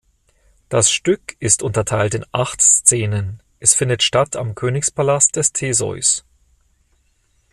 Das 0.67 0.89
Stück 0.89 1.35
ist 1.39 1.61
unterteilt 1.61 2.15
in 2.15 2.25
acht 2.31 2.59
Szenen, 2.59 3.43
es 3.59 3.75
findet 3.75 4.01
statt 4.01 4.35
am 4.35 4.55
Königspalast 4.55 5.35
des 5.35 5.53
Theseus. 5.53 6.25